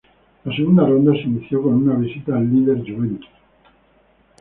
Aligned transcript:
La 0.45 0.55
segunda 0.55 0.83
ronda 0.83 1.11
se 1.13 1.19
inició 1.27 1.61
con 1.61 1.75
una 1.75 1.93
visita 1.93 2.35
al 2.35 2.51
líder 2.51 2.79
Juventus. 2.79 3.29